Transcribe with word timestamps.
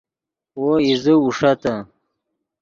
وو 0.59 0.69
ایزے 0.83 1.13
اوݰتے 1.21 1.73